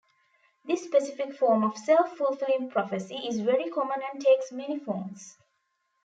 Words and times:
This 0.65 0.83
specific 0.83 1.35
form 1.35 1.63
of 1.63 1.77
self-fulfilling 1.77 2.71
prophecy 2.71 3.17
is 3.27 3.39
very 3.41 3.69
common 3.69 4.01
and 4.11 4.19
takes 4.19 4.51
many 4.51 4.79
forms. 4.79 5.37